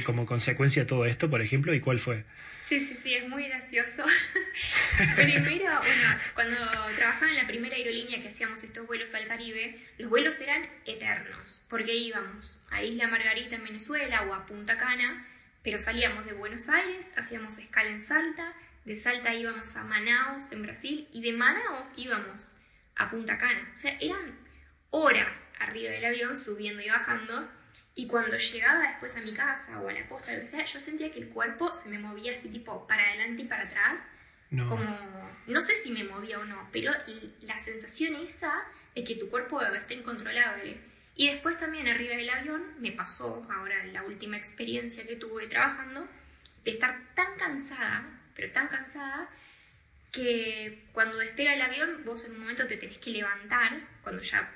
[0.05, 1.73] como consecuencia de todo esto, por ejemplo?
[1.73, 2.23] ¿Y cuál fue?
[2.71, 4.05] Sí, sí, sí, es muy gracioso.
[5.17, 6.55] Primero, bueno, cuando
[6.95, 11.65] trabajaba en la primera aerolínea que hacíamos estos vuelos al Caribe, los vuelos eran eternos,
[11.69, 15.27] porque íbamos a Isla Margarita en Venezuela o a Punta Cana,
[15.63, 18.53] pero salíamos de Buenos Aires, hacíamos escala en Salta,
[18.85, 22.55] de Salta íbamos a Manaus en Brasil y de Manaus íbamos
[22.95, 23.69] a Punta Cana.
[23.73, 24.39] O sea, eran
[24.91, 27.51] horas arriba del avión subiendo y bajando
[28.01, 30.79] y cuando llegaba después a mi casa o a la posta, lo que sea, yo
[30.79, 34.09] sentía que el cuerpo se me movía así tipo para adelante y para atrás.
[34.49, 34.67] No.
[34.67, 36.91] Como, no sé si me movía o no, pero
[37.41, 38.51] la sensación esa
[38.95, 40.81] de que tu cuerpo está incontrolable.
[41.13, 46.07] Y después también arriba del avión me pasó, ahora la última experiencia que tuve trabajando,
[46.63, 49.29] de estar tan cansada, pero tan cansada,
[50.11, 54.51] que cuando despega el avión vos en un momento te tenés que levantar, cuando ya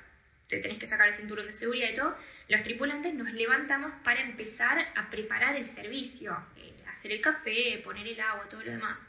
[0.48, 2.16] te tenés que sacar el cinturón de seguridad y todo,
[2.48, 8.06] los tripulantes nos levantamos para empezar a preparar el servicio, eh, hacer el café, poner
[8.06, 9.08] el agua, todo lo demás.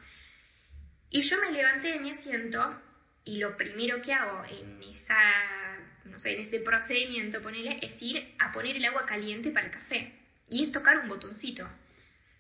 [1.10, 2.82] Y yo me levanté de mi asiento
[3.24, 5.18] y lo primero que hago en esa,
[6.06, 9.72] no sé, en ese procedimiento, ponele, es ir a poner el agua caliente para el
[9.72, 10.14] café.
[10.50, 11.68] Y es tocar un botoncito.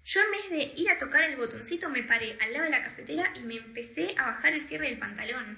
[0.05, 2.81] Yo en vez de ir a tocar el botoncito me paré al lado de la
[2.81, 5.57] cafetera y me empecé a bajar el cierre del pantalón.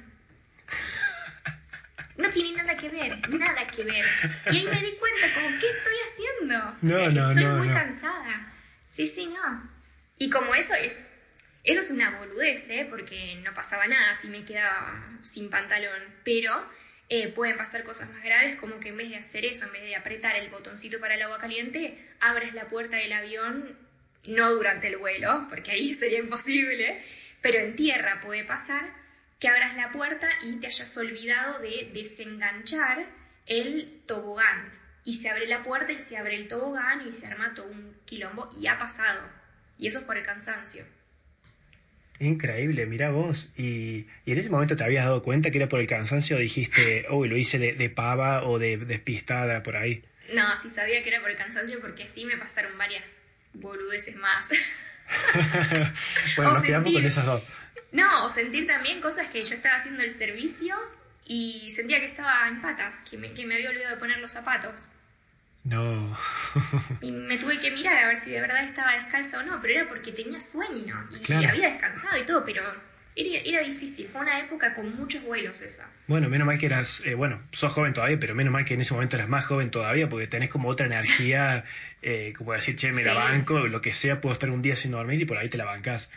[2.19, 4.05] No tiene nada que ver, nada que ver.
[4.51, 6.75] Y ahí me di cuenta, como, ¿qué estoy haciendo?
[6.81, 8.53] No, no, estoy muy cansada.
[8.85, 9.69] Sí, sí, no.
[10.17, 11.13] Y como eso es,
[11.63, 12.85] eso es una boludez, ¿eh?
[12.89, 16.01] Porque no pasaba nada si me quedaba sin pantalón.
[16.25, 16.51] Pero
[17.07, 19.83] eh, pueden pasar cosas más graves, como que en vez de hacer eso, en vez
[19.83, 23.77] de apretar el botoncito para el agua caliente, abres la puerta del avión,
[24.27, 27.01] no durante el vuelo, porque ahí sería imposible,
[27.39, 28.93] pero en tierra puede pasar
[29.39, 33.05] que abras la puerta y te hayas olvidado de desenganchar
[33.45, 34.77] el tobogán.
[35.05, 37.95] Y se abre la puerta y se abre el tobogán y se arma todo un
[38.05, 39.21] quilombo y ha pasado.
[39.77, 40.85] Y eso es por el cansancio.
[42.19, 43.47] Increíble, mira vos.
[43.55, 47.05] Y, en ese momento te habías dado cuenta que era por el cansancio o dijiste,
[47.09, 50.03] oh, lo hice de, de, pava o de despistada por ahí.
[50.33, 53.05] No, sí sabía que era por el cansancio porque así me pasaron varias
[53.53, 54.49] boludeces más.
[56.35, 57.43] bueno, nos quedamos con esas dos.
[57.91, 60.75] No, o sentir también cosas que yo estaba haciendo el servicio
[61.25, 64.31] y sentía que estaba en patas, que me, que me había olvidado de poner los
[64.31, 64.91] zapatos.
[65.63, 66.17] No.
[67.01, 69.79] y me tuve que mirar a ver si de verdad estaba descalza o no, pero
[69.79, 72.63] era porque tenía sueño y, había descansado y todo, pero
[73.15, 74.07] era, era, difícil.
[74.07, 75.89] Fue una época con muchos vuelos esa.
[76.07, 78.81] Bueno, menos mal que eras, eh, bueno, sos joven todavía, pero menos mal que en
[78.81, 81.65] ese momento eras más joven todavía porque tenés como otra energía,
[82.01, 84.91] eh, como decir, che, me la banco, lo que sea, puedo estar un día sin
[84.91, 86.09] dormir y por ahí te la bancas.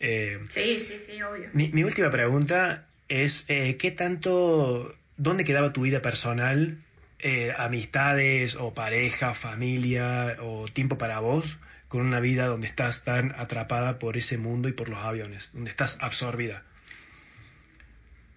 [0.00, 1.48] Eh, sí, sí, sí, obvio.
[1.52, 6.78] Mi, última pregunta es, eh, ¿qué tanto, dónde quedaba tu vida personal,
[7.18, 11.56] eh, amistades o pareja, familia o tiempo para vos,
[11.88, 15.70] con una vida donde estás tan atrapada por ese mundo y por los aviones, donde
[15.70, 16.62] estás absorbida?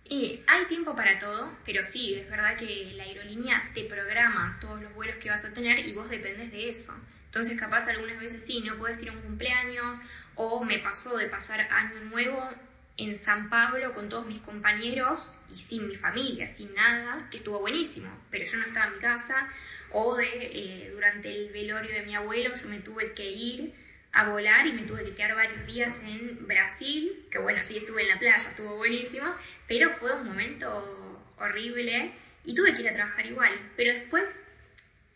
[0.06, 4.82] Y hay tiempo para todo, pero sí, es verdad que la aerolínea te programa todos
[4.82, 6.96] los vuelos que vas a tener y vos dependes de eso.
[7.26, 10.00] Entonces capaz algunas veces sí, no puedes ir a un cumpleaños
[10.42, 12.50] o me pasó de pasar año nuevo
[12.96, 17.60] en San Pablo con todos mis compañeros y sin mi familia, sin nada, que estuvo
[17.60, 19.50] buenísimo, pero yo no estaba en mi casa,
[19.92, 23.74] o de eh, durante el velorio de mi abuelo yo me tuve que ir
[24.14, 28.04] a volar y me tuve que quedar varios días en Brasil, que bueno, sí estuve
[28.04, 29.36] en la playa, estuvo buenísimo,
[29.68, 32.14] pero fue un momento horrible
[32.46, 34.40] y tuve que ir a trabajar igual, pero después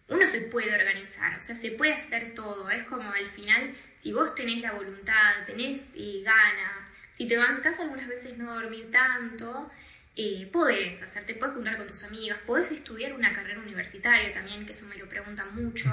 [0.10, 2.70] uno se puede organizar, o sea, se puede hacer todo.
[2.70, 7.80] Es como al final, si vos tenés la voluntad, tenés eh, ganas, si te bancas
[7.80, 9.72] algunas veces no dormir tanto,
[10.18, 14.74] eh, podés hacerte, puedes juntar con tus amigas, podés estudiar una carrera universitaria también, que
[14.74, 15.90] eso me lo preguntan mucho.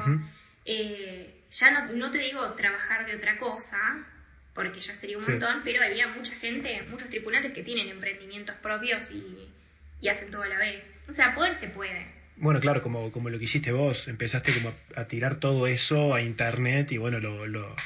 [0.64, 3.78] Eh, ya no, no, te digo trabajar de otra cosa,
[4.54, 9.12] porque ya sería un montón, pero había mucha gente, muchos tripulantes que tienen emprendimientos propios
[9.12, 9.48] y,
[10.00, 10.98] y hacen todo a la vez.
[11.08, 12.08] O sea, poder se puede.
[12.38, 16.22] Bueno, claro, como, como lo que hiciste vos, empezaste como a, tirar todo eso a
[16.22, 17.76] internet y bueno, lo, lo,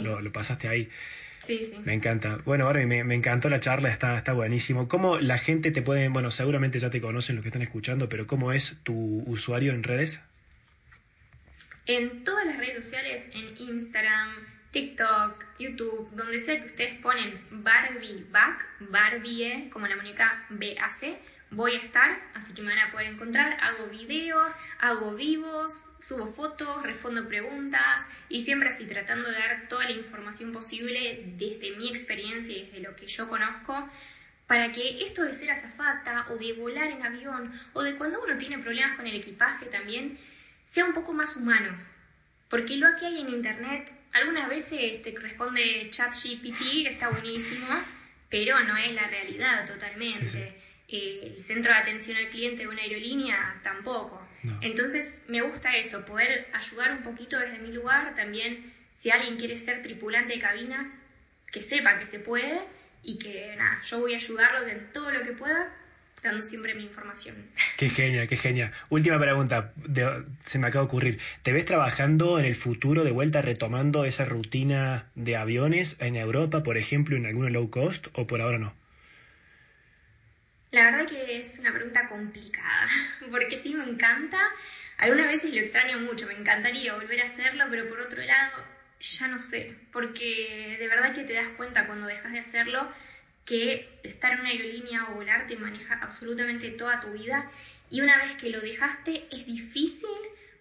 [0.00, 0.88] lo, pasaste ahí.
[1.38, 1.76] Sí, sí.
[1.84, 2.38] Me encanta.
[2.44, 4.86] Bueno, Barbie, me, me, encantó la charla, está, está buenísimo.
[4.86, 8.26] ¿Cómo la gente te puede, bueno, seguramente ya te conocen los que están escuchando, pero
[8.26, 10.20] ¿cómo es tu usuario en redes?
[11.86, 14.34] En todas las redes sociales, en Instagram,
[14.70, 21.18] TikTok, YouTube, donde sea que ustedes ponen Barbie Back, Barbie, como la muñeca BAC,
[21.50, 23.58] voy a estar, así que me van a poder encontrar.
[23.60, 29.84] Hago videos, hago vivos, subo fotos, respondo preguntas y siempre así tratando de dar toda
[29.84, 33.88] la información posible desde mi experiencia y desde lo que yo conozco
[34.46, 38.36] para que esto de ser azafata o de volar en avión o de cuando uno
[38.36, 40.18] tiene problemas con el equipaje también
[40.62, 41.74] sea un poco más humano.
[42.48, 47.66] Porque lo que hay en internet algunas veces te responde ChatGPT, está buenísimo,
[48.28, 50.60] pero no es la realidad totalmente.
[50.88, 54.21] Eh, el centro de atención al cliente de una aerolínea tampoco.
[54.60, 59.56] Entonces me gusta eso, poder ayudar un poquito desde mi lugar, también si alguien quiere
[59.56, 60.92] ser tripulante de cabina,
[61.52, 62.60] que sepa que se puede
[63.02, 65.72] y que nada, yo voy a ayudarlo en todo lo que pueda
[66.22, 67.34] dando siempre mi información.
[67.76, 68.72] Qué genia, qué genia.
[68.90, 69.72] Última pregunta,
[70.40, 71.18] se me acaba de ocurrir.
[71.42, 76.62] ¿Te ves trabajando en el futuro de vuelta retomando esa rutina de aviones en Europa,
[76.62, 78.81] por ejemplo, en alguno low cost o por ahora no?
[80.72, 82.88] La verdad que es una pregunta complicada,
[83.30, 84.38] porque sí me encanta.
[84.96, 88.64] Algunas veces lo extraño mucho, me encantaría volver a hacerlo, pero por otro lado,
[88.98, 92.88] ya no sé, porque de verdad que te das cuenta cuando dejas de hacerlo
[93.44, 97.50] que estar en una aerolínea o volar te maneja absolutamente toda tu vida
[97.90, 100.08] y una vez que lo dejaste es difícil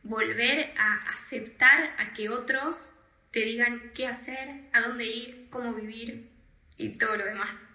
[0.03, 2.93] volver a aceptar a que otros
[3.31, 6.27] te digan qué hacer, a dónde ir, cómo vivir
[6.77, 7.70] y todo lo demás.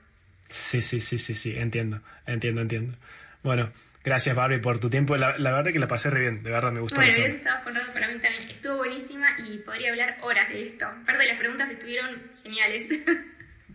[0.56, 2.96] Sí, sí, sí, sí, sí, entiendo, entiendo, entiendo.
[3.42, 3.70] Bueno,
[4.04, 5.16] gracias Barbie por tu tiempo.
[5.16, 7.22] La, verdad que la pasé re bien, de verdad me gustó bueno, mucho.
[7.22, 8.48] Gracias a vos, para mí también.
[8.48, 10.86] Estuvo buenísima y podría hablar horas de esto.
[10.86, 12.88] Aparte, las preguntas estuvieron geniales.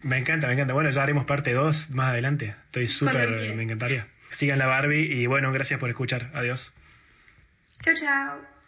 [0.03, 0.73] Me encanta, me encanta.
[0.73, 2.55] Bueno, ya haremos parte 2 más adelante.
[2.65, 4.07] Estoy súper, me encantaría.
[4.31, 6.31] Sigan la Barbie y bueno, gracias por escuchar.
[6.33, 6.73] Adiós.
[7.83, 8.60] Chao, chao.